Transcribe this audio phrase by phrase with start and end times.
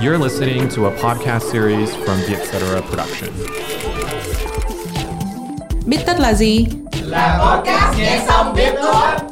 [0.00, 2.82] You're listening to a podcast series from the Etc.
[2.90, 3.28] Production.
[5.86, 6.66] Biết tất là gì?
[7.02, 9.29] Là podcast nghe xong biết thôi.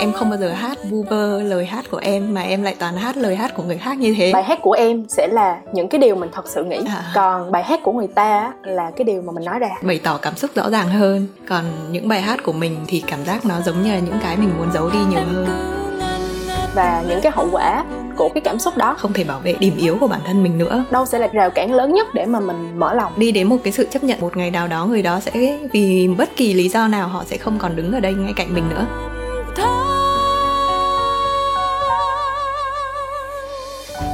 [0.00, 2.96] Em không bao giờ hát vu vơ lời hát của em Mà em lại toàn
[2.96, 4.30] hát lời hát của người khác như thế.
[4.32, 6.80] Bài hát của em sẽ là những cái điều mình thật sự nghĩ.
[6.86, 7.04] À.
[7.14, 9.68] Còn bài hát của người ta là cái điều mà mình nói ra.
[9.82, 11.26] Bày tỏ cảm xúc rõ ràng hơn.
[11.48, 14.36] Còn những bài hát của mình thì cảm giác nó giống như là những cái
[14.36, 15.46] mình muốn giấu đi nhiều hơn.
[16.74, 17.84] Và những cái hậu quả
[18.16, 20.58] của cái cảm xúc đó không thể bảo vệ điểm yếu của bản thân mình
[20.58, 20.84] nữa.
[20.90, 23.12] đâu sẽ là rào cản lớn nhất để mà mình mở lòng.
[23.16, 26.08] Đi đến một cái sự chấp nhận một ngày nào đó người đó sẽ vì
[26.18, 28.64] bất kỳ lý do nào họ sẽ không còn đứng ở đây ngay cạnh mình
[28.70, 28.86] nữa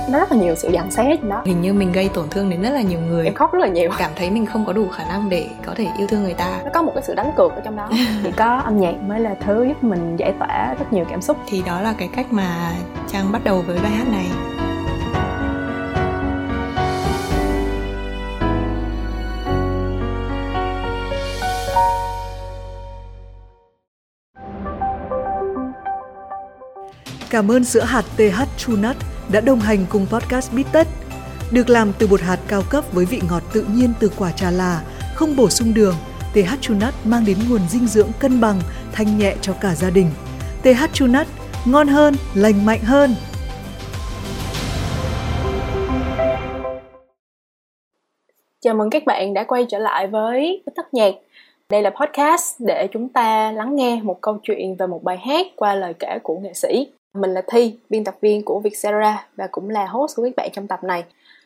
[0.09, 1.43] nó rất là nhiều sự dằn xé đó.
[1.45, 3.25] Hình như mình gây tổn thương đến rất là nhiều người.
[3.25, 3.91] Em khóc rất là nhiều.
[3.99, 6.61] Cảm thấy mình không có đủ khả năng để có thể yêu thương người ta.
[6.65, 7.89] Nó có một cái sự đánh cược ở trong đó.
[8.25, 11.37] Chỉ có âm nhạc mới là thứ giúp mình giải tỏa rất nhiều cảm xúc.
[11.47, 12.73] Thì đó là cái cách mà
[13.09, 14.27] trang bắt đầu với bài hát này.
[27.31, 28.97] Cảm ơn sữa hạt TH True Nut
[29.33, 30.87] đã đồng hành cùng podcast Bít Tất.
[31.51, 34.51] Được làm từ bột hạt cao cấp với vị ngọt tự nhiên từ quả trà
[34.51, 34.83] là,
[35.15, 35.95] không bổ sung đường,
[36.33, 38.61] TH True Nut mang đến nguồn dinh dưỡng cân bằng,
[38.93, 40.11] thanh nhẹ cho cả gia đình.
[40.63, 41.27] TH True Nut,
[41.67, 43.15] ngon hơn, lành mạnh hơn.
[48.61, 51.15] Chào mừng các bạn đã quay trở lại với Tất Nhạc.
[51.69, 55.47] Đây là podcast để chúng ta lắng nghe một câu chuyện về một bài hát
[55.57, 56.87] qua lời kể của nghệ sĩ.
[57.17, 60.51] Mình là Thi, biên tập viên của Vietcetera và cũng là host của các bạn
[60.53, 61.05] trong tập này.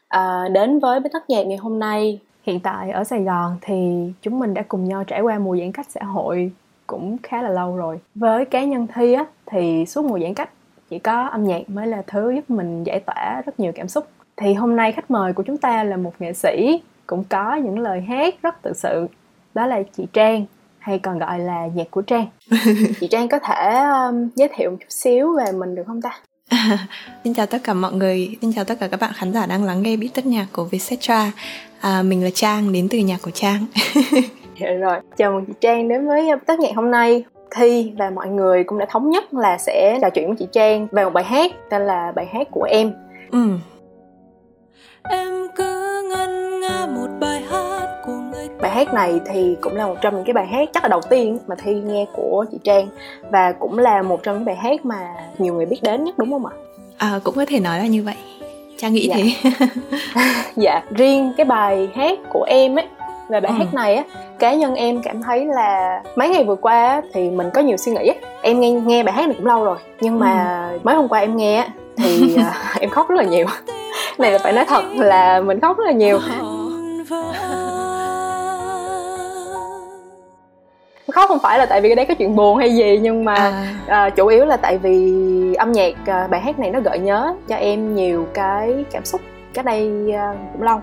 [0.08, 4.12] À, đến với bế tắc Nhạc ngày hôm nay, hiện tại ở Sài Gòn thì
[4.22, 6.52] chúng mình đã cùng nhau trải qua mùa giãn cách xã hội
[6.86, 8.00] cũng khá là lâu rồi.
[8.14, 10.50] Với cá nhân Thi á, thì suốt mùa giãn cách
[10.90, 14.06] chỉ có âm nhạc mới là thứ giúp mình giải tỏa rất nhiều cảm xúc.
[14.36, 17.78] Thì hôm nay khách mời của chúng ta là một nghệ sĩ cũng có những
[17.78, 19.06] lời hát rất tự sự.
[19.54, 20.44] Đó là chị Trang
[20.80, 22.26] hay còn gọi là nhạc của Trang.
[23.00, 23.76] chị Trang có thể
[24.08, 26.20] um, giới thiệu một chút xíu về mình được không ta?
[27.24, 29.64] xin chào tất cả mọi người, xin chào tất cả các bạn khán giả đang
[29.64, 31.32] lắng nghe beat tất nhạc của Vietcetera.
[31.80, 33.66] À, mình là Trang, đến từ nhạc của Trang.
[34.60, 37.24] Dạ rồi, chào mừng chị Trang đến với tất nhạc hôm nay.
[37.56, 40.86] Thi và mọi người cũng đã thống nhất là sẽ trò chuyện với chị Trang
[40.92, 42.92] về một bài hát tên là bài hát của em.
[43.30, 43.48] Ừ.
[45.02, 47.79] Em cứ ngân nga một bài hát
[48.60, 51.00] bài hát này thì cũng là một trong những cái bài hát chắc là đầu
[51.10, 52.88] tiên mà thi nghe của chị trang
[53.30, 55.08] và cũng là một trong những bài hát mà
[55.38, 56.52] nhiều người biết đến nhất đúng không ạ?
[56.98, 58.14] À, cũng có thể nói là như vậy.
[58.78, 59.16] Trang nghĩ dạ.
[59.16, 59.50] thế.
[60.56, 62.86] Dạ riêng cái bài hát của em ấy
[63.28, 63.58] về bài ừ.
[63.58, 64.04] hát này á
[64.38, 67.92] cá nhân em cảm thấy là mấy ngày vừa qua thì mình có nhiều suy
[67.92, 68.14] nghĩ á.
[68.42, 70.78] Em nghe nghe bài hát này cũng lâu rồi nhưng mà ừ.
[70.82, 73.46] mấy hôm qua em nghe thì à, em khóc rất là nhiều.
[74.18, 76.18] Này là phải nói thật là mình khóc rất là nhiều
[81.10, 83.34] khóc không phải là tại vì cái đấy có chuyện buồn hay gì nhưng mà
[83.86, 84.06] à.
[84.06, 85.14] uh, chủ yếu là tại vì
[85.54, 89.20] âm nhạc uh, bài hát này nó gợi nhớ cho em nhiều cái cảm xúc
[89.54, 90.80] cách đây uh, cũng lâu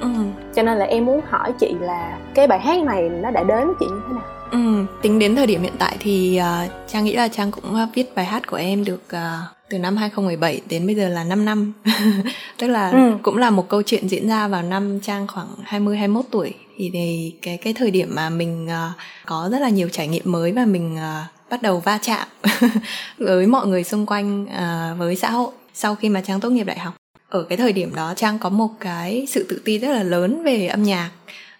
[0.00, 0.08] ừ.
[0.54, 3.66] cho nên là em muốn hỏi chị là cái bài hát này nó đã đến
[3.66, 7.04] với chị như thế nào Ừ, tính đến thời điểm hiện tại thì uh, Trang
[7.04, 10.60] nghĩ là Trang cũng uh, viết bài hát của em được uh, từ năm 2017
[10.68, 11.72] đến bây giờ là 5 năm.
[12.58, 13.16] Tức là ừ.
[13.22, 16.90] cũng là một câu chuyện diễn ra vào năm Trang khoảng 20 21 tuổi thì
[16.92, 18.96] thì cái cái thời điểm mà mình uh,
[19.26, 22.28] có rất là nhiều trải nghiệm mới và mình uh, bắt đầu va chạm
[23.18, 26.64] với mọi người xung quanh uh, với xã hội sau khi mà Trang tốt nghiệp
[26.64, 26.94] đại học.
[27.28, 30.42] Ở cái thời điểm đó Trang có một cái sự tự ti rất là lớn
[30.44, 31.10] về âm nhạc.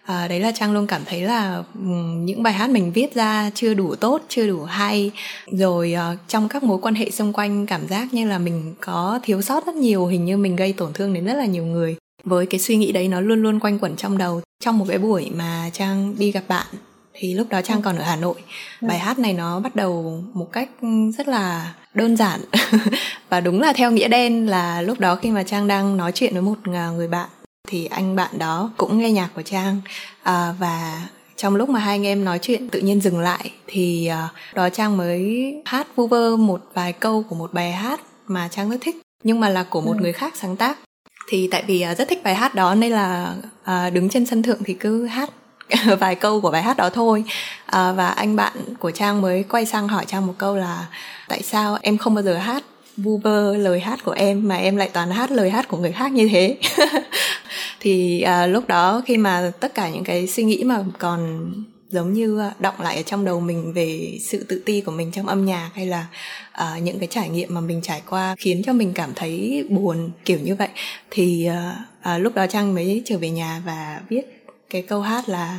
[0.04, 1.62] À, đấy là trang luôn cảm thấy là
[2.14, 5.10] những bài hát mình viết ra chưa đủ tốt chưa đủ hay.
[5.46, 9.20] Rồi uh, trong các mối quan hệ xung quanh cảm giác như là mình có
[9.22, 11.96] thiếu sót rất nhiều hình như mình gây tổn thương đến rất là nhiều người
[12.24, 14.40] với cái suy nghĩ đấy nó luôn luôn quanh quẩn trong đầu.
[14.64, 16.66] Trong một cái buổi mà trang đi gặp bạn
[17.14, 18.34] thì lúc đó trang còn ở hà nội.
[18.80, 20.68] Bài hát này nó bắt đầu một cách
[21.18, 22.40] rất là đơn giản.
[23.28, 26.32] Và đúng là theo nghĩa đen là lúc đó khi mà trang đang nói chuyện
[26.32, 27.28] với một à, người bạn
[27.68, 29.80] thì anh bạn đó cũng nghe nhạc của trang.
[30.22, 31.02] À, và
[31.38, 34.68] trong lúc mà hai anh em nói chuyện tự nhiên dừng lại thì uh, đó
[34.68, 38.76] trang mới hát vu vơ một vài câu của một bài hát mà trang rất
[38.80, 40.02] thích nhưng mà là của một ừ.
[40.02, 40.78] người khác sáng tác
[41.28, 43.34] thì tại vì à, rất thích bài hát đó nên là
[43.64, 45.30] à, đứng trên sân thượng thì cứ hát
[46.00, 47.24] vài câu của bài hát đó thôi.
[47.66, 50.86] À, và anh bạn của trang mới quay sang hỏi trang một câu là
[51.28, 52.64] tại sao em không bao giờ hát
[52.96, 55.92] vu vơ lời hát của em mà em lại toàn hát lời hát của người
[55.92, 56.56] khác như thế?
[57.80, 61.52] Thì à, lúc đó khi mà tất cả những cái suy nghĩ mà còn
[61.90, 65.26] giống như động lại ở trong đầu mình về sự tự ti của mình trong
[65.26, 66.06] âm nhạc hay là
[66.62, 70.10] uh, những cái trải nghiệm mà mình trải qua khiến cho mình cảm thấy buồn
[70.24, 70.68] kiểu như vậy.
[71.10, 74.22] Thì uh, uh, lúc đó trang mới trở về nhà và viết
[74.70, 75.58] cái câu hát là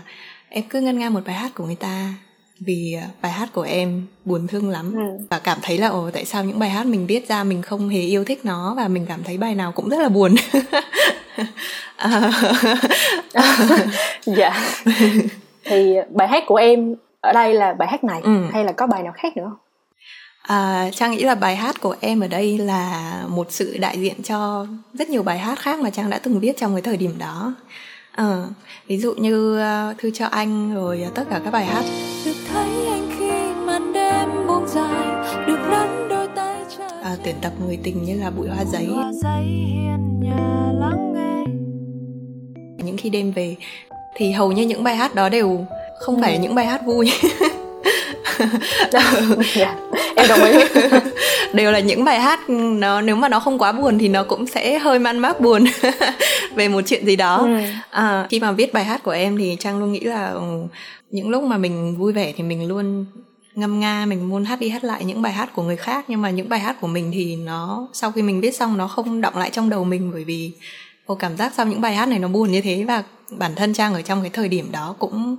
[0.49, 2.13] em cứ ngân nga một bài hát của người ta
[2.59, 4.93] vì bài hát của em buồn thương lắm.
[4.93, 5.25] Ừ.
[5.29, 7.89] và cảm thấy là ồ tại sao những bài hát mình viết ra mình không
[7.89, 10.35] hề yêu thích nó và mình cảm thấy bài nào cũng rất là buồn.
[14.25, 14.83] Dạ
[15.69, 18.45] thì bài hát của em ở đây là bài hát này ừ.
[18.54, 19.57] hay là có bài nào khác nữa không
[20.42, 24.24] À, Trang nghĩ là bài hát của em ở đây là một sự đại diện
[24.24, 27.13] cho rất nhiều bài hát khác mà Trang đã từng viết trong cái thời điểm
[27.18, 27.54] đó.
[28.12, 28.44] À,
[28.88, 29.62] ví dụ như
[29.92, 31.83] uh, Thư cho anh rồi uh, tất cả các bài hát.
[32.25, 33.31] Được thấy anh khi
[33.65, 35.06] màn đêm buông dài,
[35.48, 36.60] được nắm đôi tay
[37.04, 38.86] à, tuyển tập người tình như là bụi hoa giấy.
[38.86, 41.44] Hoa giấy hiền nhà lắng nghe.
[42.83, 43.56] Những khi đêm về
[44.19, 45.66] thì hầu như những bài hát đó đều
[46.00, 46.21] không ừ.
[46.21, 47.12] phải là những bài hát vui.
[48.92, 49.13] Dạ,
[50.16, 50.60] em đồng ý.
[51.54, 54.48] Đều là những bài hát nó nếu mà nó không quá buồn thì nó cũng
[54.48, 55.66] sẽ hơi man mác buồn
[56.56, 57.38] về một chuyện gì đó.
[57.38, 57.60] Ừ.
[57.89, 60.42] à, khi mà viết bài hát của em thì trang luôn nghĩ là ừ,
[61.12, 63.06] những lúc mà mình vui vẻ thì mình luôn
[63.56, 66.06] ngâm nga mình muốn hát đi hát lại những bài hát của người khác.
[66.07, 68.88] Nhưng mà những bài hát của mình thì nó sau khi mình viết xong nó
[68.88, 70.51] không động lại trong đầu mình bởi vì
[71.06, 72.83] cô cảm giác sau những bài hát này nó buồn như thế.
[72.88, 73.04] Và
[73.37, 75.35] bản thân trang ở trong cái thời điểm đó cũng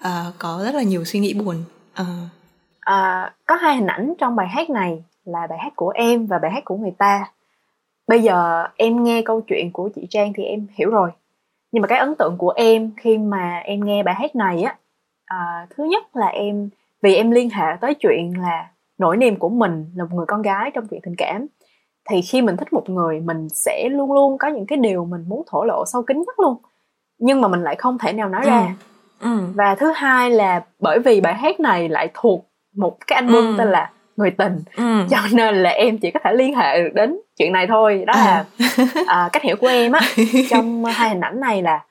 [0.00, 1.64] uh, có rất là nhiều suy nghĩ buồn.
[2.00, 2.06] Uh.
[2.80, 6.38] À, có hai hình ảnh trong bài hát này là bài hát của em và
[6.38, 7.30] bài hát của người ta.
[8.06, 11.10] Bây giờ em nghe câu chuyện của chị trang thì em hiểu rồi.
[11.72, 14.76] Nhưng mà cái ấn tượng của em khi mà em nghe bài hát này á
[15.32, 16.68] à, thứ nhất là em
[17.02, 20.42] vì em liên hệ tới chuyện là nỗi niềm của mình là một người con
[20.42, 21.46] gái trong chuyện tình cảm
[22.10, 25.24] thì khi mình thích một người mình sẽ luôn luôn có những cái điều mình
[25.28, 26.56] muốn thổ lộ sâu kín nhất luôn
[27.22, 28.50] nhưng mà mình lại không thể nào nói ừ.
[28.50, 28.74] ra
[29.20, 29.38] ừ.
[29.54, 32.46] và thứ hai là bởi vì bài hát này lại thuộc
[32.76, 33.54] một cái album ừ.
[33.58, 35.06] tên là người tình ừ.
[35.10, 38.12] cho nên là em chỉ có thể liên hệ được đến chuyện này thôi đó
[38.16, 38.84] là à.
[39.06, 40.00] à, cách hiểu của em á
[40.50, 41.84] trong hai hình ảnh này là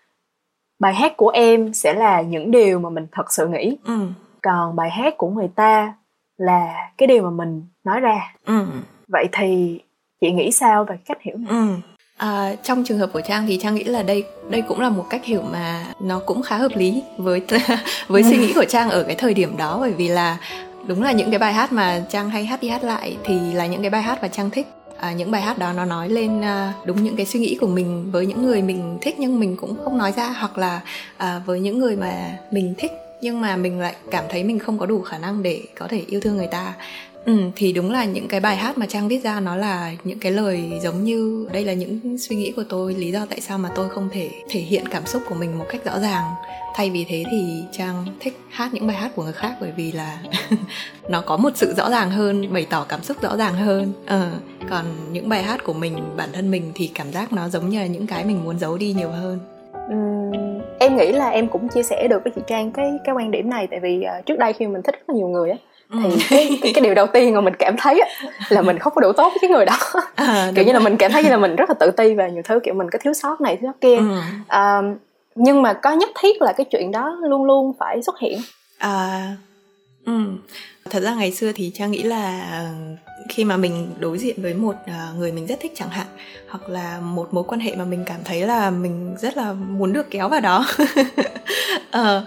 [0.79, 3.99] bài hát của em sẽ là những điều mà mình thật sự nghĩ ừ.
[4.41, 5.93] còn bài hát của người ta
[6.37, 8.65] là cái điều mà mình nói ra ừ.
[9.07, 9.79] vậy thì
[10.21, 11.65] chị nghĩ sao về cách hiểu này ừ.
[12.21, 15.05] À, trong trường hợp của trang thì trang nghĩ là đây đây cũng là một
[15.09, 17.41] cách hiểu mà nó cũng khá hợp lý với
[18.07, 19.77] với suy nghĩ của trang ở cái thời điểm đó.
[19.79, 20.37] Bởi vì là
[20.87, 23.65] đúng là những cái bài hát mà trang hay hát đi hát lại thì là
[23.65, 24.67] những cái bài hát mà trang thích.
[24.97, 27.67] À, những bài hát đó nó nói lên à, đúng những cái suy nghĩ của
[27.67, 30.81] mình với những người mình thích nhưng mình cũng không nói ra hoặc là
[31.17, 32.91] à, với những người mà mình thích
[33.21, 36.03] nhưng mà mình lại cảm thấy mình không có đủ khả năng để có thể
[36.07, 36.73] yêu thương người ta.
[37.25, 40.19] Ừ, thì đúng là những cái bài hát mà Trang viết ra nó là những
[40.19, 43.57] cái lời giống như đây là những suy nghĩ của tôi lý do tại sao
[43.57, 46.23] mà tôi không thể thể hiện cảm xúc của mình một cách rõ ràng.
[46.75, 49.91] Thay vì thế thì Trang thích hát những bài hát của người khác bởi vì
[49.91, 50.17] là
[51.09, 53.93] nó có một sự rõ ràng hơn bày tỏ cảm xúc rõ ràng hơn.
[54.05, 54.31] Ờ,
[54.69, 57.79] còn những bài hát của mình bản thân mình thì cảm giác nó giống như
[57.79, 59.39] là những cái mình muốn giấu đi nhiều hơn.
[59.93, 63.31] Uhm, em nghĩ là em cũng chia sẻ được với chị Trang cái cái quan
[63.31, 63.67] điểm này.
[63.71, 65.57] Tại vì uh, trước đây khi mình thích rất là nhiều người á
[65.91, 66.17] thì ừ.
[66.29, 68.01] cái, cái cái điều đầu tiên mà mình cảm thấy
[68.49, 69.77] là mình không có đủ tốt với cái người đó
[70.15, 72.31] à, kiểu như là mình cảm thấy như là mình rất là tự ti về
[72.31, 74.17] nhiều thứ kiểu mình có thiếu sót này thiếu sót kia ừ.
[74.47, 74.81] à,
[75.35, 78.39] nhưng mà có nhất thiết là cái chuyện đó luôn luôn phải xuất hiện
[78.77, 79.35] à
[80.05, 80.13] ừ.
[80.89, 82.41] thật ra ngày xưa thì trang nghĩ là
[83.29, 86.07] khi mà mình đối diện với một à, người mình rất thích chẳng hạn
[86.49, 89.93] hoặc là một mối quan hệ mà mình cảm thấy là mình rất là muốn
[89.93, 90.65] được kéo vào đó
[91.91, 92.25] ờ,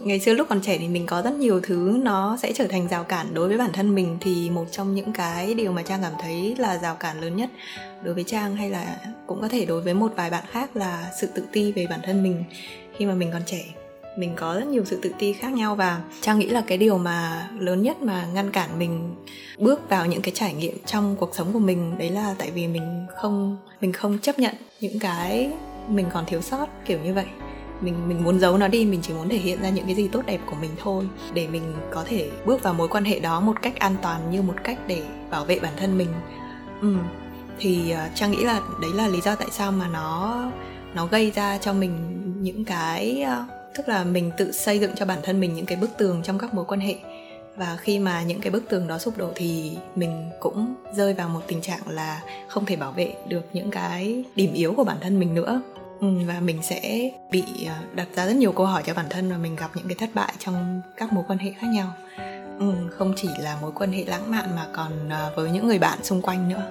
[0.00, 2.88] ngày xưa lúc còn trẻ thì mình có rất nhiều thứ nó sẽ trở thành
[2.88, 4.18] rào cản đối với bản thân mình.
[4.20, 7.50] Thì một trong những cái điều mà trang cảm thấy là rào cản lớn nhất
[8.02, 11.10] đối với trang hay là cũng có thể đối với một vài bạn khác là
[11.20, 12.44] sự tự ti về bản thân mình.
[12.96, 13.64] Khi mà mình còn trẻ,
[14.16, 16.98] mình có rất nhiều sự tự ti khác nhau và trang nghĩ là cái điều
[16.98, 19.14] mà lớn nhất mà ngăn cản mình
[19.58, 22.66] bước vào những cái trải nghiệm trong cuộc sống của mình đấy là tại vì
[22.66, 25.50] mình không mình không chấp nhận những cái
[25.88, 27.26] mình còn thiếu sót, kiểu như vậy
[27.80, 30.08] mình mình muốn giấu nó đi mình chỉ muốn thể hiện ra những cái gì
[30.08, 31.08] tốt đẹp của mình thôi.
[31.34, 34.42] Để mình có thể bước vào mối quan hệ đó một cách an toàn như
[34.42, 36.08] một cách để bảo vệ bản thân mình.
[36.80, 36.96] Ừ.
[37.58, 40.42] thì uh, trang nghĩ là đấy là lý do tại sao mà nó
[40.94, 45.06] nó gây ra cho mình những cái uh, tức là mình tự xây dựng cho
[45.06, 46.94] bản thân mình những cái bức tường trong các mối quan hệ.
[47.56, 51.28] Và khi mà những cái bức tường đó sụp đổ thì mình cũng rơi vào
[51.28, 54.96] một tình trạng là không thể bảo vệ được những cái điểm yếu của bản
[55.00, 55.60] thân mình nữa
[56.00, 59.36] và mình sẽ bị ờ, đặt ra rất nhiều câu hỏi cho bản thân và
[59.36, 61.86] mình gặp những cái thất bại trong các mối quan hệ khác nhau
[62.58, 65.78] ừ, không chỉ là mối quan hệ lãng mạn mà còn ờ, với những người
[65.78, 66.62] bạn xung quanh nữa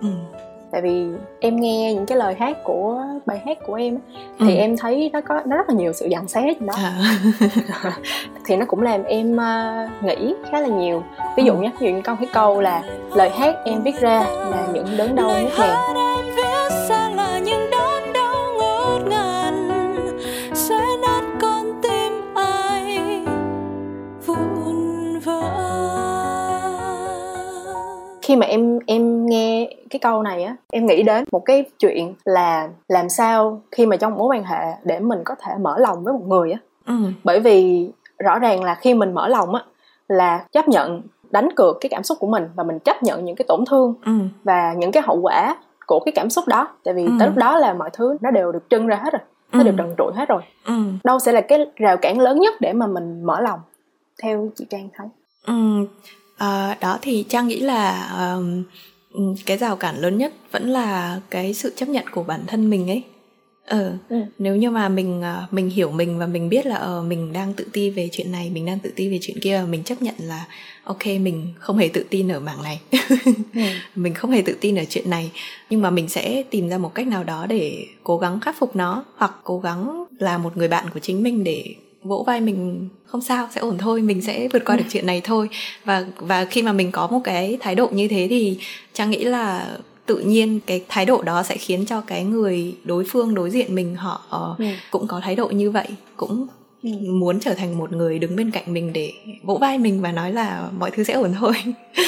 [0.00, 0.08] ừ.
[0.70, 1.06] tại vì
[1.40, 3.98] em nghe những cái lời hát của bài hát của em
[4.38, 4.60] thì ừ.
[4.60, 7.18] em thấy nó có nó rất là nhiều sự dằn xé trên đó à.
[8.44, 11.02] thì nó cũng làm em uh, nghĩ khá là nhiều
[11.36, 11.60] ví dụ ừ.
[11.60, 12.82] nhé ví dụ như con cái câu là
[13.14, 15.99] lời hát em viết ra là những đớn đau ngút ngàn
[28.30, 32.14] khi mà em em nghe cái câu này á em nghĩ đến một cái chuyện
[32.24, 36.04] là làm sao khi mà trong mối quan hệ để mình có thể mở lòng
[36.04, 36.94] với một người á ừ.
[37.24, 39.64] bởi vì rõ ràng là khi mình mở lòng á
[40.08, 43.36] là chấp nhận đánh cược cái cảm xúc của mình và mình chấp nhận những
[43.36, 44.12] cái tổn thương ừ.
[44.44, 45.56] và những cái hậu quả
[45.86, 47.12] của cái cảm xúc đó tại vì ừ.
[47.18, 49.22] tới lúc đó là mọi thứ nó đều được trưng ra hết rồi
[49.52, 49.64] nó ừ.
[49.64, 50.74] đều trần trụi hết rồi ừ.
[51.04, 53.60] đâu sẽ là cái rào cản lớn nhất để mà mình mở lòng
[54.22, 55.06] theo chị trang thấy
[55.46, 55.86] ừ
[56.40, 58.10] À, đó thì trang nghĩ là
[59.12, 62.70] um, cái rào cản lớn nhất vẫn là cái sự chấp nhận của bản thân
[62.70, 63.02] mình ấy
[63.66, 64.16] ờ ừ.
[64.38, 67.52] nếu như mà mình ờ, mình hiểu mình và mình biết là ờ mình đang
[67.52, 70.02] tự ti về chuyện này mình đang tự ti về chuyện kia và mình chấp
[70.02, 70.46] nhận là
[70.84, 72.80] ok mình không hề tự tin ở mảng này
[73.54, 73.60] ừ.
[73.94, 75.30] mình không hề tự tin ở chuyện này
[75.70, 78.76] nhưng mà mình sẽ tìm ra một cách nào đó để cố gắng khắc phục
[78.76, 82.88] nó hoặc cố gắng là một người bạn của chính mình để vỗ vai mình
[83.04, 85.48] không sao sẽ ổn thôi mình sẽ vượt qua được chuyện này thôi
[85.84, 88.58] và và khi mà mình có một cái thái độ như thế thì
[88.92, 89.76] trang nghĩ là
[90.06, 93.74] tự nhiên cái thái độ đó sẽ khiến cho cái người đối phương đối diện
[93.74, 94.64] mình họ ừ.
[94.90, 96.46] cũng có thái độ như vậy cũng
[96.82, 96.90] ừ.
[96.90, 100.32] muốn trở thành một người đứng bên cạnh mình để vỗ vai mình và nói
[100.32, 101.54] là mọi thứ sẽ ổn thôi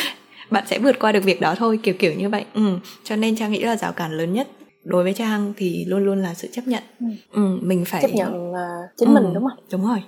[0.51, 2.79] bạn sẽ vượt qua được việc đó thôi kiểu kiểu như vậy ừ.
[3.05, 4.49] cho nên trang nghĩ là rào cản lớn nhất
[4.85, 6.83] đối với trang thì luôn luôn là sự chấp nhận.
[7.01, 7.07] Ừ.
[7.33, 8.57] Ừ, mình phải chấp nhận uh,
[8.97, 9.59] chính ừ, mình đúng không?
[9.71, 10.03] đúng rồi.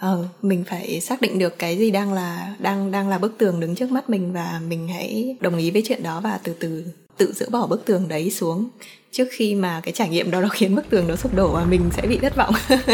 [0.00, 3.60] Ờ, mình phải xác định được cái gì đang là đang đang là bức tường
[3.60, 6.84] đứng trước mắt mình và mình hãy đồng ý với chuyện đó và từ từ
[7.16, 8.68] tự dỡ bỏ bức tường đấy xuống
[9.10, 11.64] trước khi mà cái trải nghiệm đó nó khiến bức tường nó sụp đổ và
[11.64, 12.54] mình sẽ bị thất vọng.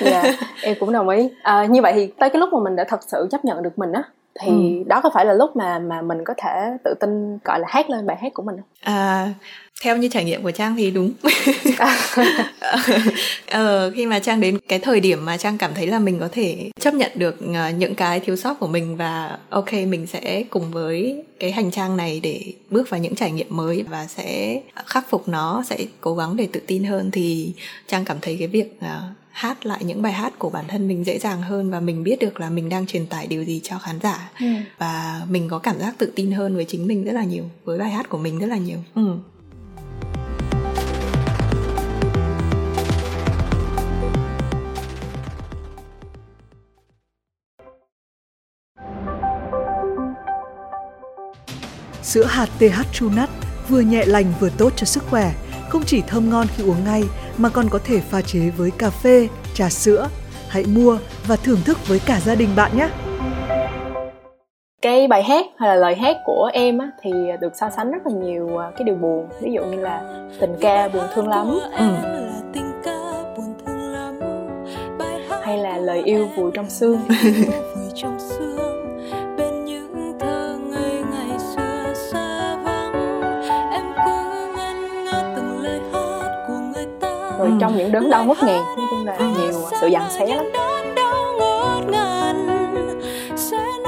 [0.00, 1.28] Dạ yeah, em cũng đồng ý.
[1.42, 3.78] À, như vậy thì tới cái lúc mà mình đã thật sự chấp nhận được
[3.78, 4.02] mình á
[4.40, 4.84] thì ừ.
[4.86, 6.50] đó có phải là lúc mà mà mình có thể
[6.84, 8.94] tự tin gọi là hát lên bài hát của mình không?
[8.94, 9.34] À,
[9.82, 11.12] theo như trải nghiệm của trang thì đúng
[13.50, 16.28] ờ, khi mà trang đến cái thời điểm mà trang cảm thấy là mình có
[16.32, 20.44] thể chấp nhận được ờ, những cái thiếu sót của mình và ok mình sẽ
[20.50, 24.60] cùng với cái hành trang này để bước vào những trải nghiệm mới và sẽ
[24.86, 27.52] khắc phục nó sẽ cố gắng để tự tin hơn thì
[27.86, 31.04] trang cảm thấy cái việc uh, hát lại những bài hát của bản thân mình
[31.04, 33.78] dễ dàng hơn và mình biết được là mình đang truyền tải điều gì cho
[33.78, 34.46] khán giả ừ.
[34.78, 37.78] và mình có cảm giác tự tin hơn với chính mình rất là nhiều với
[37.78, 39.16] bài hát của mình rất là nhiều ừ.
[52.02, 53.28] Sữa hạt TH True Nut
[53.68, 55.34] vừa nhẹ lành vừa tốt cho sức khỏe,
[55.72, 57.02] không chỉ thơm ngon khi uống ngay
[57.38, 60.08] mà còn có thể pha chế với cà phê, trà sữa.
[60.48, 62.88] Hãy mua và thưởng thức với cả gia đình bạn nhé!
[64.82, 67.10] cái bài hát hay là lời hát của em á, thì
[67.40, 70.54] được so sánh rất là nhiều à, cái điều buồn ví dụ như là tình
[70.60, 71.84] ca buồn thương lắm ừ.
[75.42, 77.00] hay là lời yêu vùi trong xương
[87.62, 90.44] trong những đớn đau ngút ngàn nói chung là nhiều sự dằn xé lắm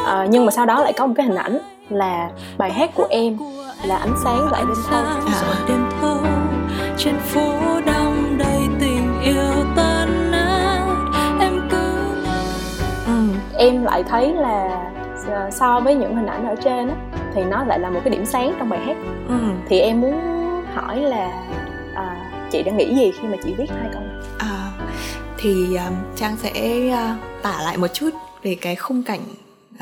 [0.07, 3.07] à, nhưng mà sau đó lại có một cái hình ảnh là bài hát của
[3.11, 3.39] em
[3.85, 5.65] là ánh sáng đêm thâu à.
[5.69, 6.17] đêm thâu
[6.97, 7.53] trên phố
[7.87, 10.87] đông đầy tình yêu tan nát
[11.41, 12.15] em cứ
[13.07, 13.13] ừ.
[13.57, 14.91] em lại thấy là
[15.29, 16.95] ờ, so với những hình ảnh ở trên á
[17.35, 18.97] thì nó lại là một cái điểm sáng trong bài hát
[19.29, 19.35] ừ.
[19.69, 20.21] thì em muốn
[20.75, 21.31] hỏi là
[22.55, 24.23] chị đã nghĩ gì khi mà chị viết hai câu này?
[24.39, 24.73] À,
[25.39, 28.11] thì um, trang sẽ uh, tả lại một chút
[28.43, 29.21] về cái khung cảnh
[29.75, 29.81] uh,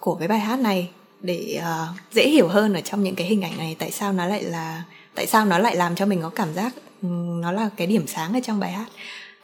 [0.00, 0.88] của cái bài hát này
[1.20, 3.76] để uh, dễ hiểu hơn ở trong những cái hình ảnh này.
[3.78, 4.82] Tại sao nó lại là
[5.14, 8.06] tại sao nó lại làm cho mình có cảm giác um, nó là cái điểm
[8.06, 8.86] sáng ở trong bài hát?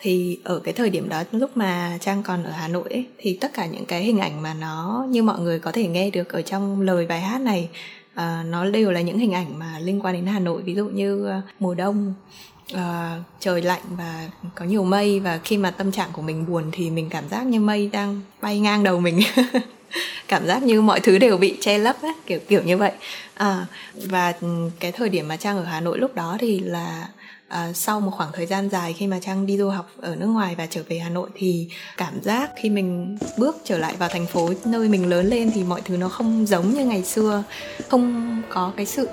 [0.00, 3.38] Thì ở cái thời điểm đó lúc mà trang còn ở hà nội ấy, thì
[3.40, 6.32] tất cả những cái hình ảnh mà nó như mọi người có thể nghe được
[6.32, 7.68] ở trong lời bài hát này
[8.14, 10.62] uh, nó đều là những hình ảnh mà liên quan đến hà nội.
[10.62, 12.14] Ví dụ như uh, mùa đông
[12.72, 12.78] uh,
[13.40, 15.20] trời lạnh và có nhiều mây.
[15.20, 18.20] Và khi mà tâm trạng của mình buồn thì mình cảm giác như mây đang
[18.40, 19.20] bay ngang đầu mình.
[20.28, 22.92] Cảm giác như mọi thứ đều bị che lấp ấy, kiểu kiểu như vậy.
[23.34, 27.08] À, và ừ, cái thời điểm mà trang ở hà nội lúc đó thì là
[27.54, 30.26] à, sau một khoảng thời gian dài khi mà trang đi du học ở nước
[30.26, 34.08] ngoài và trở về hà nội thì cảm giác khi mình bước trở lại vào
[34.08, 37.42] thành phố nơi mình lớn lên thì mọi thứ nó không giống như ngày xưa
[37.88, 39.08] không có cái sự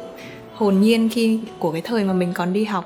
[0.54, 2.86] hồn nhiên khi của cái thời mà mình còn đi học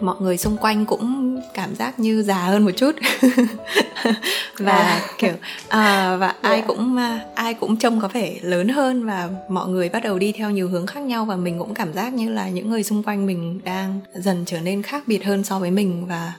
[0.00, 2.94] mọi người xung quanh cũng cảm giác như già hơn một chút
[4.58, 5.02] và à.
[5.18, 5.32] kiểu
[5.68, 6.66] à, và ai yeah.
[6.66, 10.32] cũng à, ai cũng trông có vẻ lớn hơn và mọi người bắt đầu đi
[10.32, 13.02] theo nhiều hướng khác nhau và mình cũng cảm giác như là những người xung
[13.02, 16.32] quanh mình đang dần trở nên khác biệt hơn so với mình và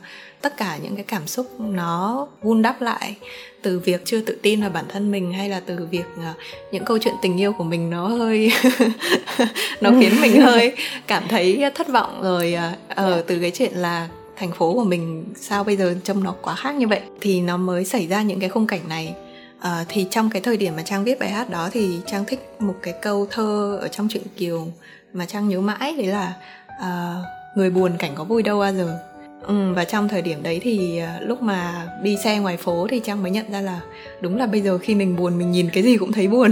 [0.45, 3.15] tất cả những cái cảm xúc nó vun đắp lại
[3.61, 6.35] từ việc chưa tự tin vào bản thân mình hay là từ việc uh,
[6.71, 8.51] những câu chuyện tình yêu của mình nó hơi
[9.81, 10.75] nó khiến mình hơi
[11.07, 14.83] cảm thấy thất vọng rồi ở uh, uh, từ cái chuyện là thành phố của
[14.83, 18.21] mình sao bây giờ trông nó quá khác như vậy thì nó mới xảy ra
[18.21, 19.13] những cái khung cảnh này.
[19.57, 22.55] Uh, thì trong cái thời điểm mà trang viết bài hát đó thì trang thích
[22.59, 24.67] một cái câu thơ ở trong truyện kiều
[25.13, 26.33] mà trang nhớ mãi đấy là
[26.79, 28.99] uh, người buồn cảnh có vui đâu bao giờ
[29.41, 32.99] Ừ, và trong thời điểm đấy thì à, lúc mà đi xe ngoài phố thì
[32.99, 33.79] trang mới nhận ra là
[34.21, 36.51] đúng là bây giờ khi mình buồn mình nhìn cái gì cũng thấy buồn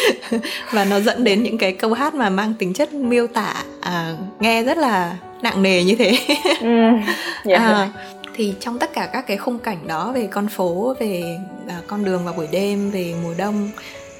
[0.72, 4.16] và nó dẫn đến những cái câu hát mà mang tính chất miêu tả à,
[4.40, 6.18] nghe rất là nặng nề như thế
[6.60, 7.04] ừ, yeah.
[7.44, 7.58] Dạ.
[7.58, 7.88] à,
[8.34, 12.04] thì trong tất cả các cái khung cảnh đó về con phố về à, con
[12.04, 13.70] đường vào buổi đêm về mùa đông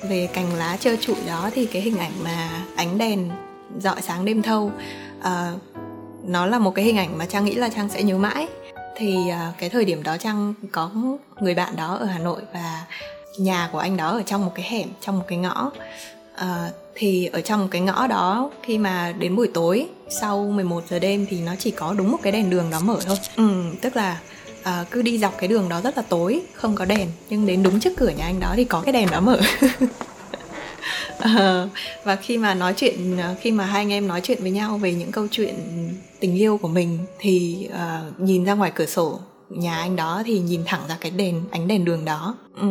[0.09, 3.31] về cành lá trơ trụi đó thì cái hình ảnh mà ánh đèn
[3.79, 4.73] dọi sáng đêm thâu
[5.23, 5.53] à,
[6.27, 8.47] nó là một cái hình ảnh mà trang nghĩ là trang sẽ nhớ mãi.
[8.97, 10.91] Thì à, cái thời điểm đó trang có
[11.41, 12.87] người bạn đó ở hà nội và
[13.39, 15.71] nhà của anh đó ở trong một cái hẻm trong một cái ngõ.
[16.35, 20.85] Uh, thì ở trong một cái ngõ đó khi mà đến buổi tối sau 11
[20.89, 23.17] giờ đêm thì nó chỉ có đúng một cái đèn đường đó mở thôi.
[23.37, 24.21] Ừ, tức là
[24.61, 27.09] uh, cứ đi dọc cái đường đó rất là tối không có đèn.
[27.31, 29.41] Nhưng đến đúng trước cửa nhà anh đó thì có cái đèn đó mở.
[31.19, 31.71] Uh,
[32.05, 34.95] và khi mà nói chuyện khi mà hai anh em nói chuyện với nhau về
[34.95, 35.55] những câu chuyện
[36.21, 39.19] tình yêu của mình thì uh, nhìn ra ngoài cửa sổ
[39.51, 42.69] nhà anh đó thì nhìn thẳng ra cái đèn ánh đèn đường đó ừ.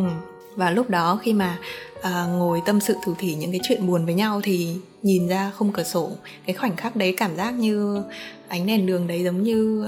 [0.56, 1.58] và lúc đó khi mà
[1.98, 5.52] uh, ngồi tâm sự thủ thỉ những cái chuyện buồn với nhau thì nhìn ra
[5.56, 6.10] khung cửa sổ
[6.46, 8.02] cái khoảnh khắc đấy cảm giác như
[8.48, 9.86] ánh đèn đường đấy giống như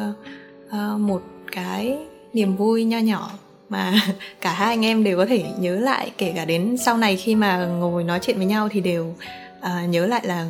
[0.67, 1.23] uh, một
[1.53, 1.99] cái
[2.33, 3.31] niềm vui nho nhỏ
[3.69, 4.00] mà
[4.41, 7.35] cả hai anh em đều có thể nhớ lại kể cả đến sau này khi
[7.35, 9.15] mà ngồi nói chuyện với nhau thì đều
[9.61, 10.47] uh, nhớ lại là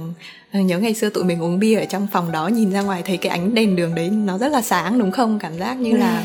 [0.58, 3.02] uh, nhớ ngày xưa tụi mình uống bia ở trong phòng đó nhìn ra ngoài
[3.04, 5.38] thấy cái ánh đèn đường đấy nó rất là sáng đúng không?
[5.38, 6.22] Cảm giác như là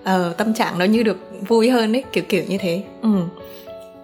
[0.00, 2.82] uh, tâm trạng nó như được vui hơn ấy kiểu kiểu như thế.
[3.02, 3.08] Ừ.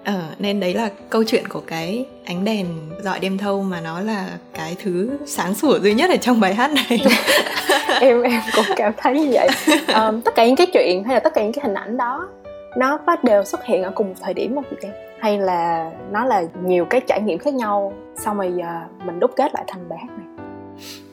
[0.05, 2.67] Ờ, nên đấy là câu chuyện của cái ánh đèn
[3.03, 6.55] dọi đêm thâu mà nó là cái thứ sáng sủa duy nhất ở trong bài
[6.55, 7.01] hát này.
[8.01, 9.49] Em em cũng cảm thấy như vậy.
[9.95, 12.29] Um, tất cả những cái chuyện hay là tất cả những cái hình ảnh đó
[12.77, 14.89] nó có đều xuất hiện ở cùng thời điểm không chị
[15.21, 19.31] hay là nó là nhiều cái trải nghiệm khác nhau xong rồi giờ mình đúc
[19.37, 20.27] kết lại thành bài hát này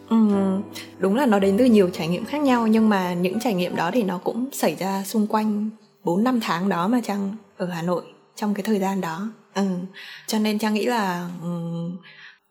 [0.09, 0.17] Ừ,
[0.99, 3.75] đúng là nó đến từ nhiều trải nghiệm khác nhau nhưng mà những trải nghiệm
[3.75, 5.69] đó thì nó cũng xảy ra xung quanh
[6.03, 8.03] 4 năm tháng đó mà Trang ở Hà Nội
[8.35, 9.61] trong cái thời gian đó ừ.
[10.27, 11.97] cho nên trang nghĩ là um,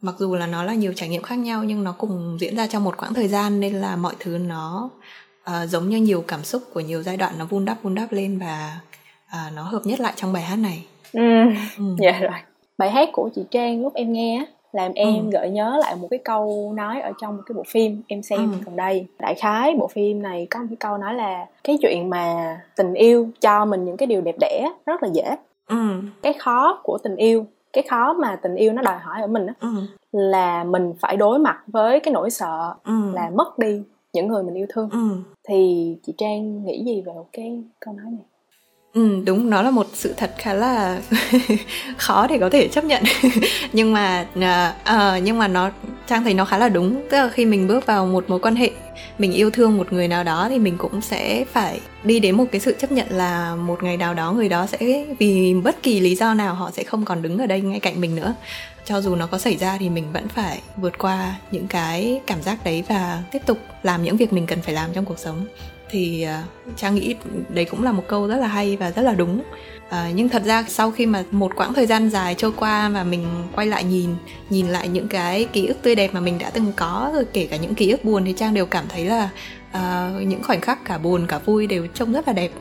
[0.00, 2.66] mặc dù là nó là nhiều trải nghiệm khác nhau nhưng nó cùng diễn ra
[2.66, 4.90] trong một quãng thời gian nên là mọi thứ nó
[5.50, 8.12] uh, giống như nhiều cảm xúc của nhiều giai đoạn nó vun đắp vun đắp
[8.12, 8.80] lên và
[9.36, 11.20] uh, nó hợp nhất lại trong bài hát này ừ.
[11.78, 11.84] ừ.
[11.98, 12.40] dạ rồi
[12.78, 15.30] bài hát của chị trang lúc em nghe làm em ừ.
[15.32, 18.52] gợi nhớ lại một cái câu nói ở trong một cái bộ phim em xem
[18.52, 18.58] ừ.
[18.66, 22.10] gần đây đại khái bộ phim này có một cái câu nói là cái chuyện
[22.10, 25.36] mà tình yêu cho mình những cái điều đẹp đẽ rất là dễ
[25.68, 26.02] ừ.
[26.22, 29.46] cái khó của tình yêu cái khó mà tình yêu nó đòi hỏi ở mình
[29.46, 29.68] đó, ừ.
[30.12, 33.12] là mình phải đối mặt với cái nỗi sợ ừ.
[33.14, 35.08] là mất đi những người mình yêu thương ừ.
[35.48, 38.24] thì chị trang nghĩ gì về cái câu nói này
[38.94, 41.00] Ừ, đúng nó là một sự thật khá là
[41.96, 43.02] khó để có thể chấp nhận.
[43.72, 45.70] Nhưng mà uh, uh, nhưng mà nó
[46.06, 47.02] trang thấy nó khá là đúng.
[47.10, 48.70] Tức là khi mình bước vào một mối quan hệ
[49.18, 52.44] mình yêu thương một người nào đó thì mình cũng sẽ phải đi đến một
[52.52, 56.00] cái sự chấp nhận là một ngày nào đó người đó sẽ vì bất kỳ
[56.00, 58.34] lý do nào họ sẽ không còn đứng ở đây ngay cạnh mình nữa.
[58.84, 62.42] Cho dù nó có xảy ra thì mình vẫn phải vượt qua những cái cảm
[62.42, 65.46] giác đấy và tiếp tục làm những việc mình cần phải làm trong cuộc sống
[65.90, 66.44] thì à,
[66.76, 67.14] trang nghĩ
[67.48, 69.42] đấy cũng là một câu rất là hay và rất là đúng.
[69.90, 73.04] À, nhưng thật ra sau khi mà một quãng thời gian dài trôi qua và
[73.04, 74.10] mình quay lại nhìn
[74.50, 77.46] nhìn lại những cái ký ức tươi đẹp mà mình đã từng có rồi kể
[77.46, 79.28] cả những ký ức buồn thì trang đều cảm thấy là
[79.70, 82.50] uh, những khoảnh khắc cả buồn cả vui đều trông rất là đẹp.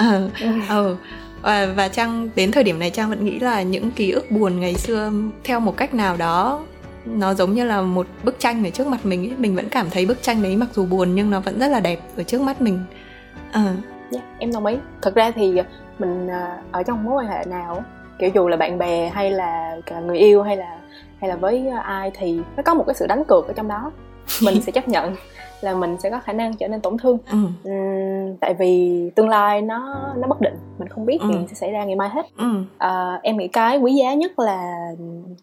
[0.00, 0.98] Uh, uh,
[1.76, 4.74] và trang đến thời điểm này trang vẫn nghĩ là những ký ức buồn ngày
[4.74, 5.12] xưa
[5.44, 6.64] theo một cách nào đó
[7.04, 9.36] nó giống như là một bức tranh ở trước mặt mình ấy.
[9.38, 11.80] mình vẫn cảm thấy bức tranh đấy mặc dù buồn nhưng nó vẫn rất là
[11.80, 12.84] đẹp ở trước mắt mình
[13.52, 13.64] à.
[13.64, 13.76] yeah,
[14.10, 15.60] dạ, em đồng ý thực ra thì
[15.98, 17.84] mình à, ở trong mối quan hệ nào
[18.18, 20.78] kiểu dù là bạn bè hay là người yêu hay là
[21.20, 23.92] hay là với ai thì nó có một cái sự đánh cược ở trong đó
[24.42, 25.16] mình sẽ chấp nhận
[25.60, 27.38] là mình sẽ có khả năng trở nên tổn thương ừ.
[27.38, 31.28] uhm, tại vì tương lai nó nó bất định mình không biết ừ.
[31.28, 32.64] gì sẽ xảy ra ngày mai hết ừ.
[32.78, 34.90] à, em nghĩ cái quý giá nhất là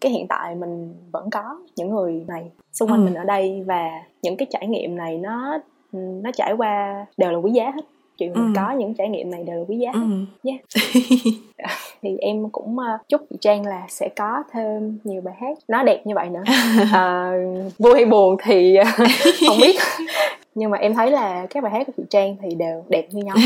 [0.00, 1.42] cái hiện tại mình vẫn có
[1.76, 3.04] những người này xung quanh ừ.
[3.04, 3.90] mình ở đây và
[4.22, 5.58] những cái trải nghiệm này nó
[5.92, 7.84] nó trải qua đều là quý giá hết
[8.18, 8.60] chuyện mình ừ.
[8.60, 10.00] có những trải nghiệm này đều là quý giá ừ.
[10.44, 10.60] yeah.
[12.02, 15.82] thì em cũng uh, chúc chị Trang là sẽ có thêm nhiều bài hát nó
[15.82, 16.42] đẹp như vậy nữa
[16.82, 18.86] uh, vui hay buồn thì uh,
[19.48, 19.76] không biết
[20.54, 23.22] nhưng mà em thấy là các bài hát của chị Trang thì đều đẹp như
[23.24, 23.36] nhau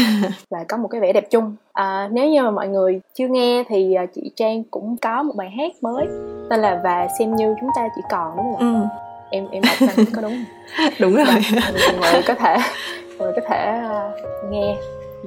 [0.51, 3.65] và có một cái vẻ đẹp chung à, nếu như mà mọi người chưa nghe
[3.69, 6.07] thì chị Trang cũng có một bài hát mới
[6.51, 8.87] tên là và xem như chúng ta chỉ còn đúng không ừ.
[9.31, 10.45] em em đọc ra có đúng
[10.77, 11.37] không đúng rồi
[12.01, 12.57] mọi người có thể
[13.19, 14.77] mọi người có thể uh, nghe.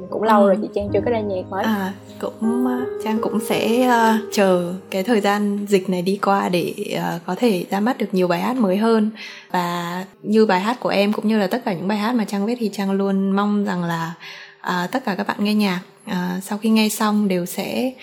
[0.09, 0.47] Cũng lâu ừ.
[0.47, 4.33] rồi chị Trang chưa có ra nhạc mới à cũng uh, Trang cũng sẽ uh,
[4.33, 8.05] chờ cái thời gian dịch này đi qua để uh, có thể ra mắt được
[8.11, 9.11] nhiều bài hát mới hơn.
[9.51, 12.25] Và như bài hát của em cũng như là tất cả những bài hát mà
[12.25, 14.13] Trang viết thì Trang luôn mong rằng là
[14.59, 17.93] uh, tất cả các bạn nghe nhạc uh, sau khi nghe xong đều sẽ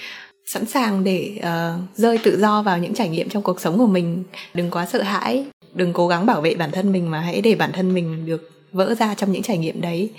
[0.46, 3.86] sẵn sàng để uh, rơi tự do vào những trải nghiệm trong cuộc sống của
[3.86, 4.24] mình.
[4.54, 5.44] Đừng quá sợ hãi
[5.74, 8.50] đừng cố gắng bảo vệ bản thân mình mà hãy để bản thân mình được
[8.72, 10.10] vỡ ra trong những trải nghiệm đấy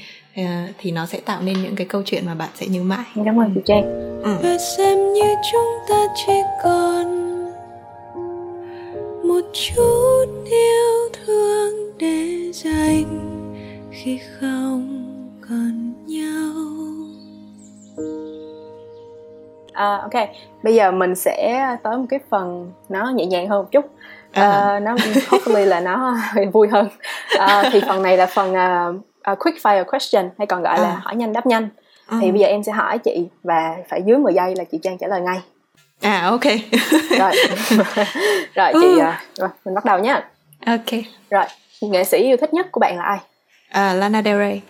[0.41, 0.45] uh,
[0.77, 3.05] thì nó sẽ tạo nên những cái câu chuyện mà bạn sẽ nhớ mãi.
[3.25, 3.83] Cảm ơn chị Trang.
[4.23, 4.35] Ừ.
[4.43, 6.33] và xem như chúng ta chỉ
[6.63, 7.27] còn
[9.27, 13.37] một chút yêu thương để dành
[13.91, 15.03] khi không
[15.49, 16.53] còn nhau.
[19.73, 20.29] À, ok,
[20.63, 23.85] bây giờ mình sẽ tới một cái phần nó nhẹ nhàng hơn một chút.
[24.31, 24.75] À.
[24.77, 24.95] uh, nó
[25.29, 26.17] hopefully là nó
[26.53, 26.87] vui hơn
[27.35, 28.95] uh, thì phần này là phần uh,
[29.31, 30.81] uh, quick fire question hay còn gọi à.
[30.81, 31.69] là hỏi nhanh đáp nhanh.
[32.07, 32.17] Ừ.
[32.21, 34.97] thì bây giờ em sẽ hỏi chị và phải dưới 10 giây là chị Trang
[34.97, 35.41] trả lời ngay.
[36.01, 36.43] À ok.
[37.19, 37.31] Rồi.
[38.55, 40.21] Rồi chị uh, rồi mình bắt đầu nhé
[40.65, 41.01] ok.
[41.29, 41.45] Rồi
[41.81, 43.17] nghệ sĩ yêu thích nhất của bạn là ai?
[43.69, 44.61] À, Lana Del Rey.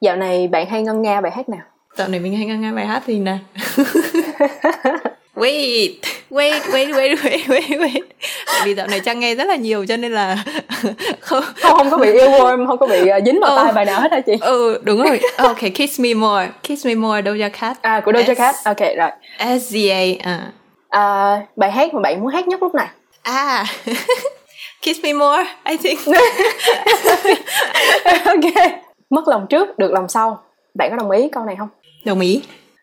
[0.00, 1.60] Dạo này bạn hay ngân nga bài hát nào?
[1.96, 3.38] Dạo này mình hay ngân nga bài hát gì nè
[5.36, 5.90] wait.
[6.30, 8.02] Wait wait wait wait wait wait.
[8.46, 10.44] Tại vì dạo này trang nghe rất là nhiều cho nên là
[11.20, 13.64] không không, không có bị earworm không có bị uh, dính vào oh.
[13.64, 14.32] tai bài nào hết hả chị?
[14.40, 15.20] Ừ đúng rồi.
[15.36, 16.48] Ok kiss me more.
[16.68, 17.82] Kiss me more Doja Cat.
[17.82, 18.54] À của Doja S- Cat.
[18.64, 19.10] Ok rồi.
[19.38, 20.52] SZA à.
[20.88, 22.88] à bài hát mà bạn muốn hát nhất lúc này?
[23.22, 23.64] À.
[24.82, 25.98] Kiss me more I think.
[28.24, 28.70] Ok.
[29.10, 30.42] Mất lòng trước được lòng sau.
[30.74, 31.68] Bạn có đồng ý câu này không?
[32.04, 32.42] Đồng ý.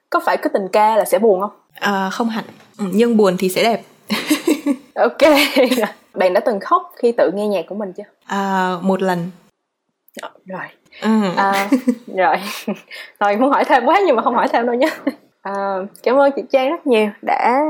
[0.09, 2.45] Có phải cứ tình ca là sẽ buồn không à, không hẳn.
[2.77, 3.81] Ừ, nhưng buồn thì sẽ đẹp.
[4.95, 5.17] Ok.
[6.13, 8.03] Bạn đã từng khóc khi tự nghe nhạc của mình chưa?
[8.25, 9.31] À, một lần.
[10.45, 10.65] Rồi.
[11.01, 11.09] Ừ.
[11.37, 11.69] à,
[12.07, 12.35] rồi.
[13.19, 14.89] Rồi muốn hỏi thêm quá nhưng mà không hỏi thêm đâu nhé
[15.41, 15.53] à,
[16.03, 17.61] cảm ơn chị trang rất nhiều đã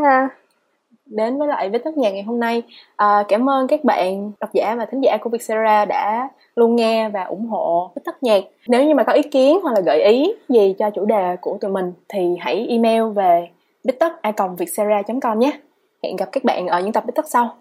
[1.05, 2.63] đến với lại với tất nhạc ngày hôm nay.
[2.95, 7.09] À, cảm ơn các bạn độc giả và thính giả của Vietcetera đã luôn nghe
[7.09, 10.03] và ủng hộ với tất nhạc nếu như mà có ý kiến hoặc là gợi
[10.03, 13.47] ý gì cho chủ đề của tụi mình thì hãy email về
[13.83, 15.59] bít tất a com nhé
[16.03, 17.57] hẹn gặp các bạn ở những tập bít sau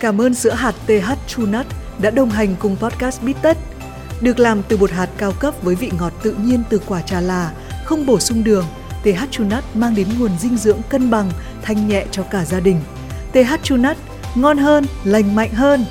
[0.00, 1.66] Cảm ơn sữa hạt TH True Nut
[2.02, 3.36] đã đồng hành cùng podcast Bít
[4.22, 7.20] Được làm từ bột hạt cao cấp với vị ngọt tự nhiên từ quả trà
[7.20, 7.52] là,
[7.84, 8.64] không bổ sung đường,
[9.02, 11.30] TH True Nut mang đến nguồn dinh dưỡng cân bằng,
[11.62, 12.76] thanh nhẹ cho cả gia đình.
[13.32, 13.96] TH True Nut,
[14.34, 15.84] ngon hơn, lành mạnh hơn.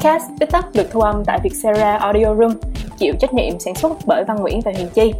[0.00, 2.52] Podcast Bít Tất được thu âm tại Vietcetera Audio Room,
[2.98, 5.12] chịu trách nhiệm sản xuất bởi Văn Nguyễn và Huyền Chi.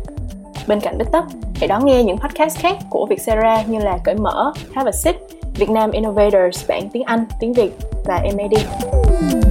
[0.66, 4.14] Bên cạnh Bít Tất, hãy đón nghe những podcast khác của Vietcetera như là Cởi
[4.14, 5.16] Mở, Have a Sip,
[5.54, 7.70] Việt Nam Innovators bản tiếng Anh, tiếng Việt
[8.04, 9.49] và MAD.